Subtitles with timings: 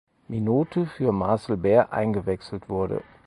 [0.27, 3.03] Minute für Marcel Bär eingewechselt wurde.